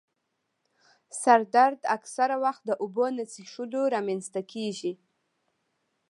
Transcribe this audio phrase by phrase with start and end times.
[1.21, 4.93] سر درد اکثره وخت د اوبو نه څیښلو رامنځته کېږي.